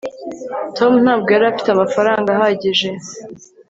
tom 0.77 0.91
ntabwo 1.03 1.27
yari 1.35 1.45
afite 1.51 1.69
amafaranga 1.71 2.27
ahagije 2.31 2.89